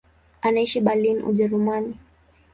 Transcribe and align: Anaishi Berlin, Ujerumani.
Anaishi 0.47 0.79
Berlin, 0.85 1.21
Ujerumani. 1.29 1.93